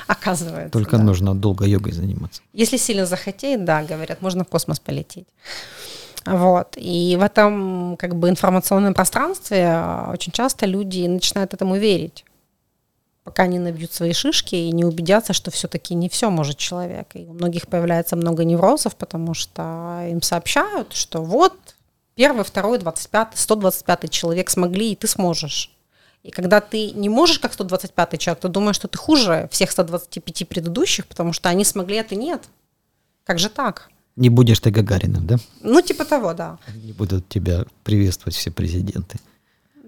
[0.06, 0.70] Оказывается.
[0.70, 1.02] Только да.
[1.02, 2.42] нужно долго йогой заниматься.
[2.52, 5.26] Если сильно захотеть, да, говорят, можно в космос полететь.
[6.26, 6.76] Вот.
[6.76, 12.24] И в этом как бы информационном пространстве а, очень часто люди начинают этому верить,
[13.24, 17.08] пока не набьют свои шишки и не убедятся, что все-таки не все может человек.
[17.14, 21.54] И у многих появляется много неврозов, потому что им сообщают, что вот
[22.14, 25.70] первый, второй, 25, 125 человек смогли, и ты сможешь.
[26.22, 30.48] И когда ты не можешь как 125 человек, то думаешь, что ты хуже всех 125
[30.48, 32.42] предыдущих, потому что они смогли, а ты нет.
[33.24, 33.88] Как же так?
[34.16, 35.36] Не будешь ты Гагариным, да?
[35.62, 36.58] Ну, типа того, да.
[36.74, 39.18] Не будут тебя приветствовать все президенты.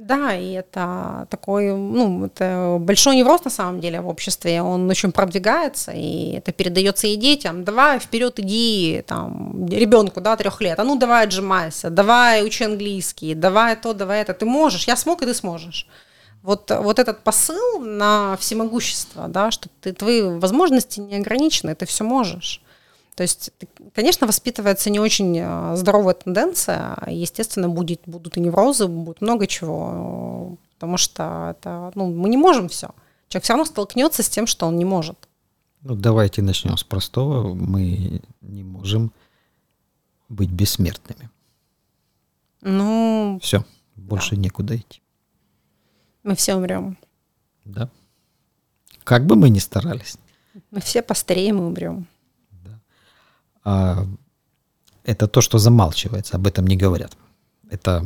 [0.05, 5.13] Да, и это такой, ну, это большой невроз на самом деле в обществе, он очень
[5.13, 7.65] продвигается, и это передается и детям.
[7.65, 13.35] Давай вперед иди, там, ребенку, да, трех лет, а ну давай отжимайся, давай учи английский,
[13.35, 15.87] давай то, давай это, ты можешь, я смог, и ты сможешь.
[16.43, 22.05] Вот, вот этот посыл на всемогущество, да, что ты, твои возможности не ограничены, ты все
[22.05, 22.61] можешь.
[23.15, 23.53] То есть,
[23.95, 30.59] конечно, воспитывается не очень э, здоровая тенденция, естественно, будет, будут и неврозы, будет много чего,
[30.75, 32.91] потому что это, ну, мы не можем все.
[33.29, 35.29] Человек все равно столкнется с тем, что он не может.
[35.83, 37.55] Ну, давайте начнем с простого.
[37.55, 39.13] Мы не можем
[40.29, 41.31] быть бессмертными.
[42.63, 43.39] Ну...
[43.43, 44.43] Все, больше да.
[44.43, 45.01] некуда идти.
[46.25, 46.97] Мы все умрем.
[47.65, 47.91] Да.
[49.05, 50.17] Как бы мы ни старались.
[50.71, 52.09] Мы все постареем и умрем
[53.65, 57.17] это то, что замалчивается, об этом не говорят.
[57.71, 58.05] Это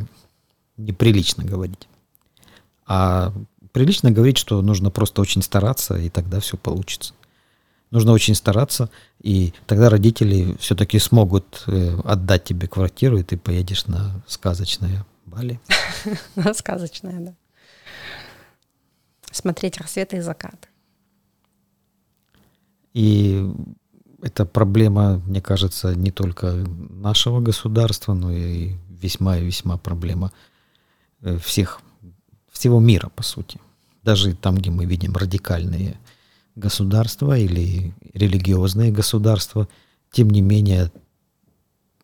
[0.76, 1.88] неприлично говорить.
[2.86, 3.32] А
[3.72, 7.14] прилично говорить, что нужно просто очень стараться, и тогда все получится.
[7.90, 8.90] Нужно очень стараться,
[9.22, 15.60] и тогда родители все-таки смогут э, отдать тебе квартиру, и ты поедешь на сказочное Бали.
[16.36, 17.34] На сказочное, да.
[19.30, 20.68] Смотреть рассветы и закаты.
[22.94, 23.46] И
[24.22, 26.52] это проблема, мне кажется, не только
[26.90, 30.32] нашего государства, но и весьма и весьма проблема
[31.20, 31.80] э, всех,
[32.50, 33.60] всего мира, по сути.
[34.02, 35.98] Даже там, где мы видим радикальные
[36.56, 39.68] государства или религиозные государства,
[40.10, 40.90] тем не менее,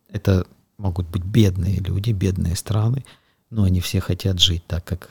[0.08, 0.46] это
[0.78, 3.04] могут быть бедные люди, бедные страны,
[3.50, 5.10] но они все хотят жить так, как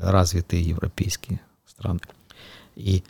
[0.00, 2.00] развитые европейские страны.
[2.76, 3.02] И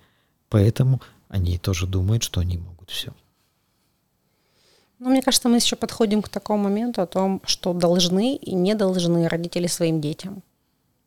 [0.49, 3.13] поэтому они тоже думают, что они могут все.
[5.05, 8.75] Ну, мне кажется, мы еще подходим к такому моменту о том, что должны и не
[8.75, 10.43] должны родители своим детям.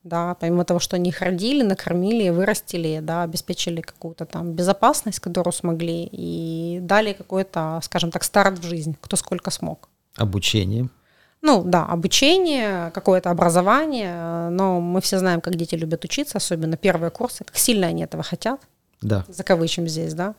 [0.03, 5.51] Да, помимо того, что они их родили, накормили, вырастили, да, обеспечили какую-то там безопасность, которую
[5.51, 9.89] смогли, и дали какой-то, скажем так, старт в жизнь, кто сколько смог.
[10.15, 10.89] Обучение.
[11.41, 17.09] Ну да, обучение, какое-то образование, но мы все знаем, как дети любят учиться, особенно первые
[17.09, 18.61] курсы, как сильно они этого хотят
[19.01, 19.25] да.
[19.27, 20.35] закавычим здесь, да,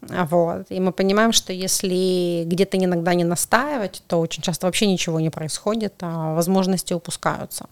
[0.00, 5.20] вот, и мы понимаем, что если где-то иногда не настаивать, то очень часто вообще ничего
[5.20, 7.66] не происходит, а возможности упускаются.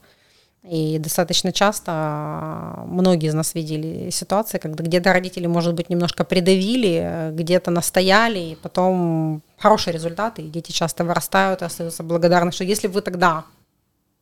[0.65, 7.31] И достаточно часто многие из нас видели ситуации, когда где-то родители, может быть, немножко придавили,
[7.33, 12.89] где-то настояли, и потом хорошие результаты, и дети часто вырастают и остаются благодарны, что если
[12.89, 13.45] вы тогда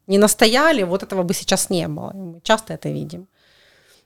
[0.07, 2.12] не настояли, вот этого бы сейчас не было.
[2.14, 3.27] И мы часто это видим.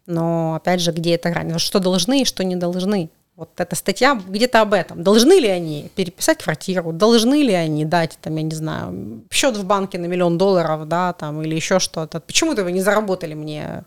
[0.07, 1.59] Но, опять же, где эта грань?
[1.59, 3.11] Что должны и что не должны?
[3.37, 5.03] Вот эта статья где-то об этом.
[5.03, 6.93] Должны ли они переписать квартиру?
[6.93, 11.15] Должны ли они дать, там, я не знаю, счет в банке на миллион долларов, да,
[11.15, 12.21] там, или еще что-то?
[12.21, 13.85] Почему-то вы не заработали мне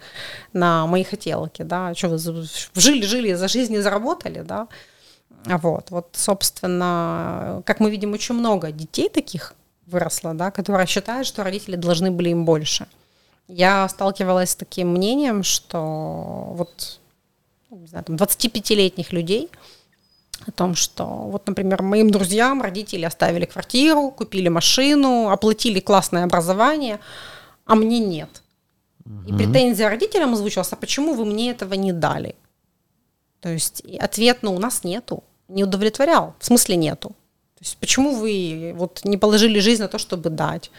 [0.54, 1.94] на мои хотелки, да?
[1.94, 4.68] Что вы жили-жили, за жизнь не заработали, да?
[5.46, 9.54] Вот, вот, собственно, как мы видим, очень много детей таких
[9.86, 12.88] выросло, да, которые считают, что родители должны были им больше–
[13.48, 17.00] я сталкивалась с таким мнением, что вот
[17.70, 19.50] ну, не знаю, 25-летних людей
[20.46, 27.00] о том, что вот, например, моим друзьям родители оставили квартиру, купили машину, оплатили классное образование,
[27.66, 28.42] а мне нет.
[29.06, 29.28] Угу.
[29.28, 32.36] И претензия родителям озвучилась, а почему вы мне этого не дали?
[33.40, 37.16] То есть ответ, ну, у нас нету, не удовлетворял, в смысле нету.
[37.64, 40.70] То есть почему вы вот не положили жизнь на то, чтобы дать?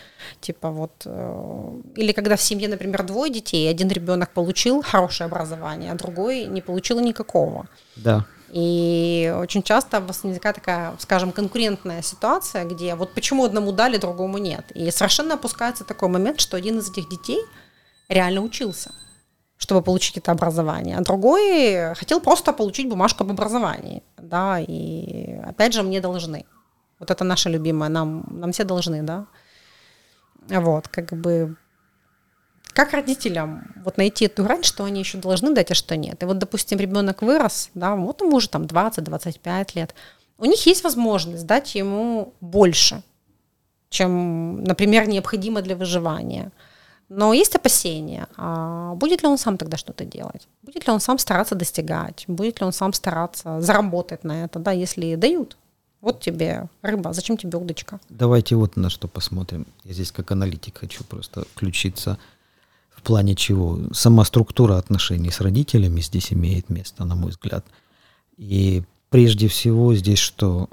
[0.42, 5.92] Типа вот, э, или когда в семье, например, двое детей, один ребенок получил хорошее образование,
[5.92, 7.68] а другой не получил никакого.
[7.96, 8.26] Да.
[8.50, 14.70] И очень часто возникает такая, скажем, конкурентная ситуация, где вот почему одному дали, другому нет.
[14.74, 17.40] И совершенно опускается такой момент, что один из этих детей
[18.10, 18.92] реально учился
[19.56, 25.72] чтобы получить это образование, а другой хотел просто получить бумажку об образовании, да, и опять
[25.72, 26.44] же мне должны.
[26.98, 29.26] Вот это наша любимая, нам, нам все должны, да.
[30.48, 31.56] Вот, как бы
[32.74, 36.22] как родителям вот найти эту грань, что они еще должны дать, а что нет.
[36.22, 39.94] И вот, допустим, ребенок вырос, да, вот ему уже там 20-25 лет,
[40.38, 43.02] у них есть возможность дать ему больше,
[43.90, 46.50] чем, например, необходимо для выживания.
[47.08, 50.48] Но есть опасения, а будет ли он сам тогда что-то делать?
[50.62, 52.24] Будет ли он сам стараться достигать?
[52.26, 55.56] Будет ли он сам стараться заработать на это, да, если дают?
[56.04, 57.98] Вот тебе рыба, зачем тебе удочка?
[58.10, 59.66] Давайте вот на что посмотрим.
[59.84, 62.18] Я здесь как аналитик хочу просто включиться.
[62.94, 63.78] В плане чего?
[63.94, 67.64] Сама структура отношений с родителями здесь имеет место, на мой взгляд.
[68.36, 70.68] И прежде всего здесь что?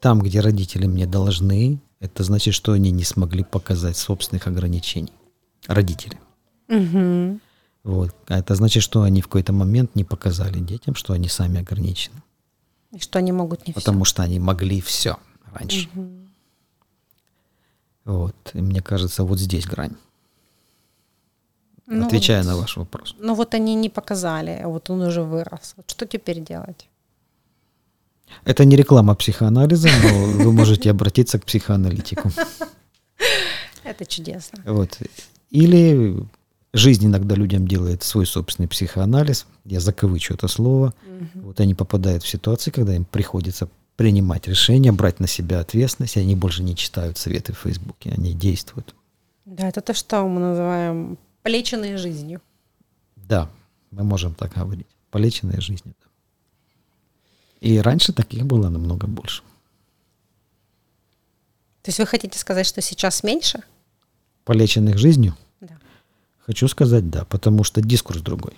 [0.00, 5.12] Там, где родители мне должны, это значит, что они не смогли показать собственных ограничений.
[5.68, 6.18] Родители.
[6.68, 7.38] Угу.
[7.84, 8.12] Вот.
[8.26, 12.24] А это значит, что они в какой-то момент не показали детям, что они сами ограничены.
[12.92, 14.10] И что они могут не Потому все.
[14.10, 15.18] что они могли все
[15.52, 15.88] раньше.
[15.94, 16.10] Угу.
[18.04, 18.36] Вот.
[18.54, 19.96] И мне кажется, вот здесь грань.
[21.86, 23.14] Ну, Отвечая вот, на ваш вопрос.
[23.18, 25.74] Ну вот они не показали, вот он уже вырос.
[25.76, 26.88] Вот что теперь делать?
[28.44, 32.30] Это не реклама психоанализа, но вы можете обратиться к психоаналитику.
[33.84, 34.62] Это чудесно.
[34.64, 34.98] Вот.
[35.50, 36.16] Или
[36.72, 39.46] жизнь иногда людям делает свой собственный психоанализ.
[39.64, 40.94] Я закавычу это слово.
[41.06, 41.46] Мгм.
[41.46, 46.20] Вот они попадают в ситуации, когда им приходится принимать решения, брать на себя ответственность, и
[46.20, 48.94] они больше не читают советы в Фейсбуке, они действуют.
[49.46, 52.42] Да, это то, что мы называем полеченной жизнью.
[53.16, 53.48] Да,
[53.90, 54.86] мы можем так говорить.
[55.10, 55.84] Полеченная жизнь.
[55.84, 56.06] да.
[57.60, 59.42] И раньше таких было намного больше.
[61.82, 63.62] То есть вы хотите сказать, что сейчас меньше?
[64.44, 65.34] Полеченных жизнью?
[66.46, 68.52] Хочу сказать да, потому что дискурс другой.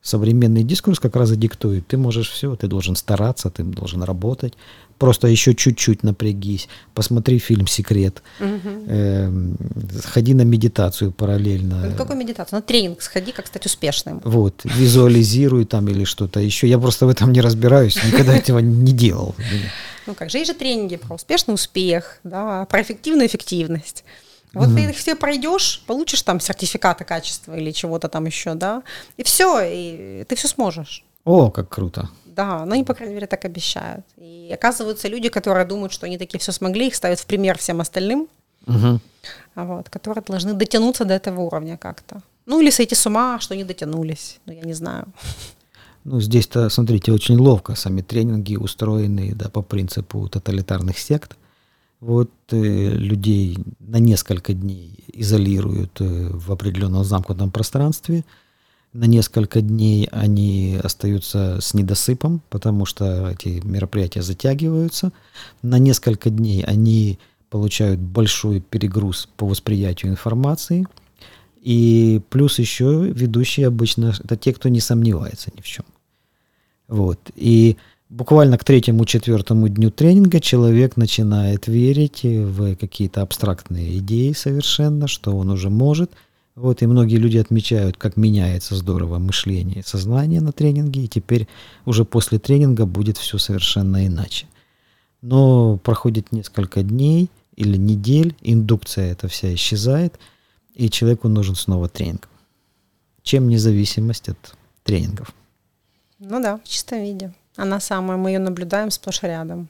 [0.00, 1.86] Современный дискурс как раз и диктует.
[1.86, 4.52] Ты можешь все, ты должен стараться, ты должен работать.
[4.98, 6.68] Просто еще чуть-чуть напрягись.
[6.94, 8.22] Посмотри фильм «Секрет».
[8.38, 8.84] Мгм.
[8.86, 9.56] Эм,
[10.02, 11.86] Сходи на медитацию параллельно.
[11.86, 12.58] На какую медитацию?
[12.58, 14.20] На тренинг сходи, как стать успешным.
[14.24, 16.68] Вот, визуализируй там или что-то еще.
[16.68, 19.34] Я просто в этом не разбираюсь, никогда этого не делал.
[20.06, 24.04] Ну как же, есть же тренинги про успешный успех, да, про эффективную эффективность.
[24.54, 28.82] Вот ты их все пройдешь, получишь там сертификаты качества или чего-то там еще, да,
[29.16, 31.04] и все, и ты все сможешь.
[31.24, 32.08] О, как круто.
[32.26, 34.04] Да, но они, по крайней мере, так обещают.
[34.16, 37.80] И оказываются люди, которые думают, что они такие все смогли, их ставят в пример всем
[37.80, 38.28] остальным,
[38.66, 42.22] а вот, которые должны дотянуться до этого уровня как-то.
[42.46, 44.38] Ну, или сойти с ума, что не дотянулись.
[44.46, 45.06] Ну, я не знаю.
[46.04, 51.36] Ну, здесь-то, смотрите, очень ловко сами тренинги устроены да, по принципу тоталитарных сект.
[52.04, 58.26] Вот э, людей на несколько дней изолируют э, в определенном замкнутом пространстве.
[58.92, 65.12] На несколько дней они остаются с недосыпом, потому что эти мероприятия затягиваются.
[65.62, 70.86] На несколько дней они получают большой перегруз по восприятию информации.
[71.62, 75.86] И плюс еще ведущие обычно это те, кто не сомневается ни в чем.
[76.86, 77.18] Вот.
[77.34, 85.08] И буквально к третьему, четвертому дню тренинга человек начинает верить в какие-то абстрактные идеи совершенно,
[85.08, 86.12] что он уже может.
[86.54, 91.48] Вот, и многие люди отмечают, как меняется здорово мышление и сознание на тренинге, и теперь
[91.84, 94.46] уже после тренинга будет все совершенно иначе.
[95.20, 100.18] Но проходит несколько дней или недель, индукция эта вся исчезает,
[100.74, 102.28] и человеку нужен снова тренинг.
[103.22, 105.34] Чем независимость от тренингов?
[106.20, 107.32] Ну да, в чистом виде.
[107.56, 109.68] Она самая, мы ее наблюдаем сплошь рядом.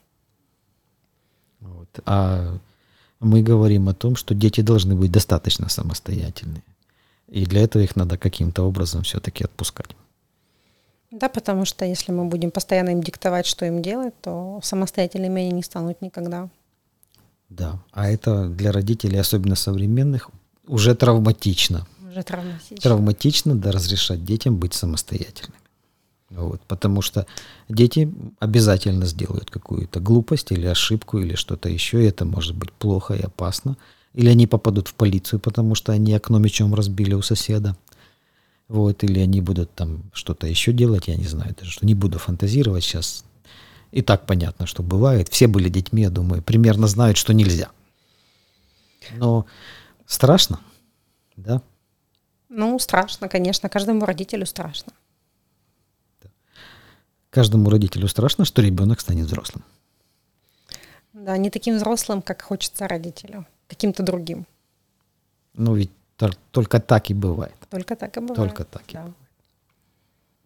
[1.61, 1.89] Вот.
[2.07, 2.59] А
[3.21, 6.63] мы говорим о том, что дети должны быть достаточно самостоятельны.
[7.29, 9.97] И для этого их надо каким-то образом все-таки отпускать.
[11.11, 15.53] Да, потому что если мы будем постоянно им диктовать, что им делать, то самостоятельными они
[15.53, 16.49] не станут никогда.
[17.49, 17.79] Да.
[17.93, 20.31] А это для родителей, особенно современных,
[20.67, 21.87] уже травматично.
[22.09, 22.77] Уже травматично.
[22.77, 25.64] Травматично да, разрешать детям быть самостоятельными.
[26.35, 27.27] Вот, потому что
[27.69, 33.15] дети обязательно сделают какую-то глупость или ошибку или что-то еще, и это может быть плохо
[33.15, 33.77] и опасно.
[34.15, 37.77] Или они попадут в полицию, потому что они окно мечом разбили у соседа.
[38.69, 42.19] Вот, или они будут там что-то еще делать, я не знаю даже, что не буду
[42.19, 43.25] фантазировать сейчас.
[43.93, 45.29] И так понятно, что бывает.
[45.29, 47.71] Все были детьми, я думаю, примерно знают, что нельзя.
[49.13, 49.47] Но
[50.07, 50.59] страшно,
[51.37, 51.63] да?
[52.49, 54.93] Ну, страшно, конечно, каждому родителю страшно.
[57.35, 59.65] Каждому родителю страшно, что ребенок станет взрослым.
[61.13, 64.47] Да, не таким взрослым, как хочется родителю, каким-то другим.
[65.55, 67.57] Ну ведь тол- только так и бывает.
[67.71, 68.37] Только так и бывает.
[68.37, 69.13] Только так и да.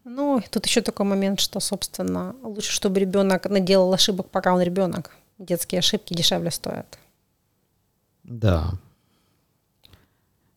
[0.03, 4.61] Ну, и тут еще такой момент, что, собственно, лучше, чтобы ребенок наделал ошибок, пока он
[4.63, 5.15] ребенок.
[5.37, 6.97] Детские ошибки дешевле стоят.
[8.23, 8.71] Да.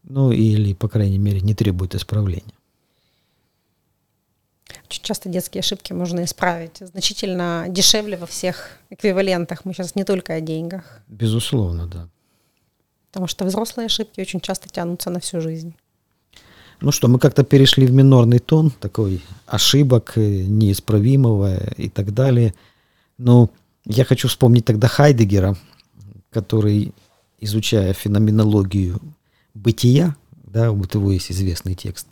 [0.02, 2.54] Ну или, по крайней мере, не требует исправления.
[4.92, 9.64] Очень часто детские ошибки можно исправить значительно дешевле во всех эквивалентах.
[9.64, 11.00] Мы сейчас не только о деньгах.
[11.08, 12.10] Безусловно, да.
[13.10, 15.74] Потому что взрослые ошибки очень часто тянутся на всю жизнь.
[16.82, 22.52] Ну что, мы как-то перешли в минорный тон, такой ошибок, э, неисправимого и так далее.
[23.16, 23.48] Но
[23.86, 25.56] я хочу вспомнить тогда Хайдегера,
[26.28, 26.92] который,
[27.40, 29.00] изучая феноменологию
[29.54, 32.08] бытия, да, вот его есть известный текст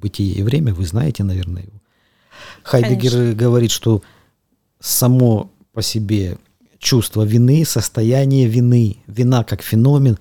[0.00, 1.83] «Бытие и время», вы знаете, наверное, его.
[2.62, 3.34] Хайдегер Конечно.
[3.34, 4.02] говорит, что
[4.80, 6.38] само по себе
[6.78, 10.18] чувство вины, состояние вины, вина как феномен,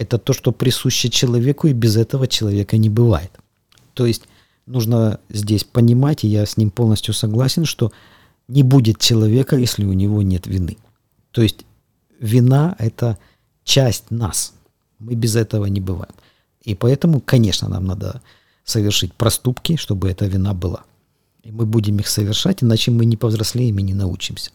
[0.00, 3.30] Это то, что присуще человеку, и без этого человека не бывает.
[3.92, 4.22] То есть
[4.64, 7.92] нужно здесь понимать, и я с ним полностью согласен, что
[8.48, 10.78] не будет человека, если у него нет вины.
[11.32, 11.66] То есть
[12.18, 13.18] вина– это
[13.62, 14.54] часть нас.
[14.98, 16.14] Мы без этого не бываем.
[16.62, 18.22] И поэтому, конечно, нам надо
[18.64, 20.84] совершить проступки, чтобы эта вина была.
[21.42, 24.50] И мы будем их совершать, иначе мы не повзрослеем и не научимся.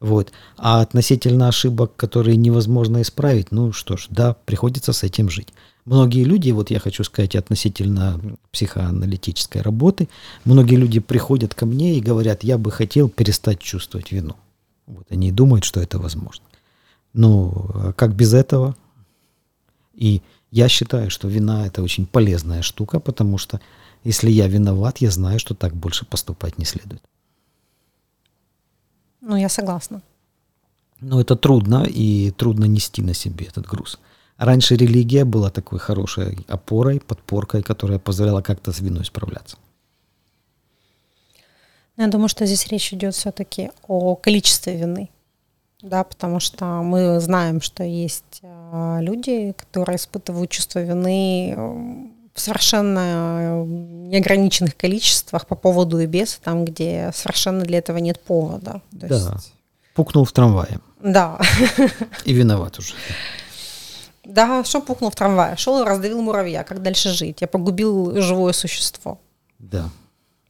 [0.00, 0.32] Вот.
[0.56, 5.48] А относительно ошибок, которые невозможно исправить, ну что ж, да, приходится с этим жить.
[5.84, 8.20] Многие люди, вот я хочу сказать относительно
[8.52, 10.08] психоаналитической работы,
[10.44, 14.36] многие люди приходят ко мне и говорят, я бы хотел перестать чувствовать вину.
[14.86, 16.44] Вот они думают, что это возможно.
[17.14, 18.76] Ну, а как без этого?
[19.94, 23.60] И я считаю, что вина это очень полезная штука, потому что
[24.08, 27.02] если я виноват, я знаю, что так больше поступать не следует.
[29.20, 30.00] Ну, я согласна.
[31.00, 33.98] Но это трудно, и трудно нести на себе этот груз.
[34.38, 39.58] Раньше религия была такой хорошей опорой, подпоркой, которая позволяла как-то с виной справляться.
[41.98, 45.10] Я думаю, что здесь речь идет все-таки о количестве вины.
[45.82, 53.64] Да, потому что мы знаем, что есть а, люди, которые испытывают чувство вины в совершенно
[53.66, 58.80] неограниченных количествах по поводу и без, там, где совершенно для этого нет повода.
[58.92, 59.52] То да, есть...
[59.94, 60.78] пукнул в трамвае.
[61.02, 61.40] Да.
[62.24, 62.94] И виноват уже.
[64.24, 65.56] Да, что пукнул в трамвае?
[65.56, 66.62] Шел и раздавил муравья.
[66.62, 67.40] Как дальше жить?
[67.40, 69.18] Я погубил живое существо.
[69.58, 69.90] Да.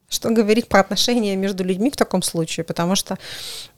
[0.08, 2.64] Что говорить про отношения между людьми в таком случае?
[2.64, 3.18] Потому что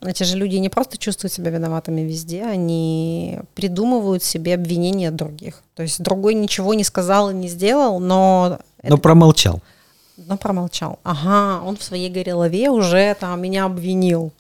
[0.01, 5.63] эти же люди не просто чувствуют себя виноватыми везде, они придумывают себе обвинения других.
[5.75, 8.61] То есть другой ничего не сказал и не сделал, но...
[8.83, 8.97] Но это...
[8.99, 9.61] промолчал.
[10.17, 11.01] Но промолчал.
[11.03, 14.31] Ага, он в своей голове уже там меня обвинил.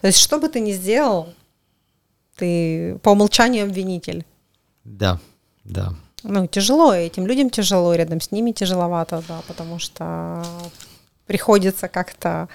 [0.00, 1.28] То есть что бы ты ни сделал,
[2.36, 4.24] ты по умолчанию обвинитель.
[4.84, 5.20] Да,
[5.64, 5.92] да.
[6.22, 10.42] Ну, тяжело, этим людям тяжело, рядом с ними тяжеловато, да, потому что
[11.26, 12.48] приходится как-то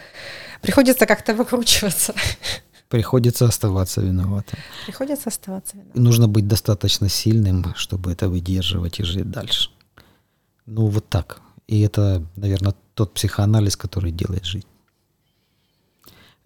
[0.62, 2.14] приходится как-то выкручиваться.
[2.90, 4.58] Приходится оставаться виноватым.
[4.86, 6.04] Приходится оставаться виноватым.
[6.04, 9.70] Нужно быть достаточно сильным, чтобы это выдерживать и жить дальше.
[10.66, 11.42] Ну, вот так.
[11.68, 14.66] И это, наверное, тот психоанализ, который делает жизнь.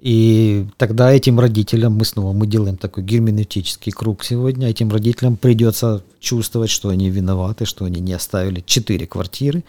[0.03, 6.03] И тогда этим родителям, мы снова мы делаем такой герменевтический круг сегодня, этим родителям придется
[6.19, 9.63] чувствовать, что они виноваты, что они не оставили четыре квартиры,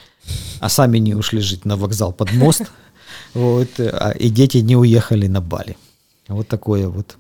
[0.59, 2.63] а сами не ушли жить на вокзал под мост,
[3.35, 5.77] вот, а, и дети не уехали на Бали.
[6.27, 7.17] Вот такое вот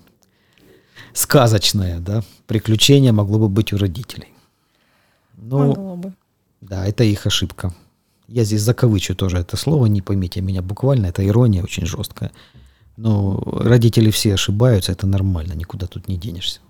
[1.12, 4.30] сказочное да, приключение могло бы быть у родителей.
[5.36, 6.12] Но, могло бы.
[6.62, 7.72] Да, это их ошибка.
[8.26, 12.32] Я здесь закавычу тоже это слово, не поймите меня буквально, это ирония очень жесткая.
[12.96, 16.60] Но родители все ошибаются, это нормально, никуда тут не денешься.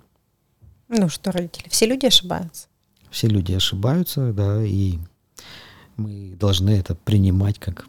[0.89, 2.67] Ну что, родители, все люди ошибаются.
[3.11, 4.99] Все люди ошибаются, да, и
[5.97, 7.87] мы должны это принимать как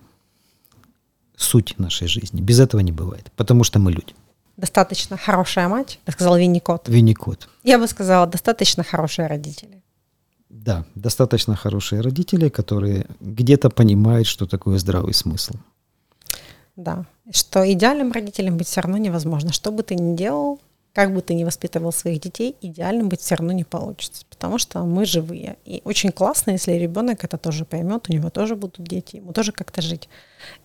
[1.35, 2.41] суть нашей жизни.
[2.41, 4.13] Без этого не бывает, потому что мы люди.
[4.57, 6.87] Достаточно хорошая мать, сказал Винникот.
[6.87, 7.49] Винникот.
[7.63, 9.81] Я бы сказала, достаточно хорошие родители.
[10.49, 15.55] Да, достаточно хорошие родители, которые где-то понимают, что такое здравый смысл.
[16.75, 19.51] Да, что идеальным родителем быть все равно невозможно.
[19.51, 20.59] Что бы ты ни делал,
[20.93, 24.83] как бы ты ни воспитывал своих детей, идеальным быть все равно не получится, потому что
[24.83, 25.57] мы живые.
[25.65, 29.51] И очень классно, если ребенок это тоже поймет, у него тоже будут дети, ему тоже
[29.51, 30.07] как-то жить.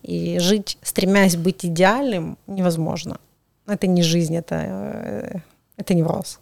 [0.03, 3.17] И жить, стремясь быть идеальным, невозможно.
[3.67, 5.39] Это не жизнь, это, э,
[5.77, 6.39] это невроз.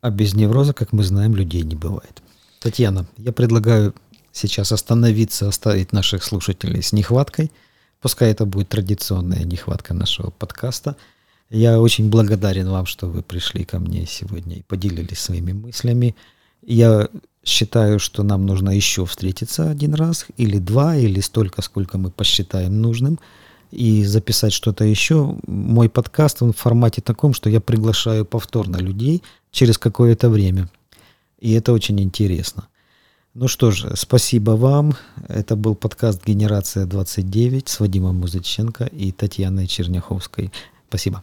[0.00, 2.22] А без невроза, как мы знаем, людей не бывает.
[2.60, 3.94] Татьяна, я предлагаю
[4.32, 7.52] сейчас остановиться, оставить наших слушателей с нехваткой–
[8.06, 10.94] Пускай это будет традиционная нехватка нашего подкаста.
[11.50, 16.14] Я очень благодарен вам, что вы пришли ко мне сегодня и поделились своими мыслями.
[16.62, 17.08] Я
[17.42, 22.80] считаю, что нам нужно еще встретиться один раз, или два, или столько, сколько мы посчитаем
[22.80, 23.18] нужным,
[23.72, 25.36] и записать что-то еще.
[25.48, 30.68] Мой подкаст он в формате таком, что я приглашаю повторно людей через какое-то время.
[31.40, 32.68] И это очень интересно.
[33.38, 34.94] Ну что ж, спасибо вам.
[35.28, 40.50] Это был подкаст «Генерация 29» с Вадимом Музыченко и Татьяной Черняховской.
[40.88, 41.22] Спасибо.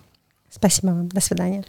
[0.51, 1.07] Спасибо вам.
[1.07, 1.65] До свидания.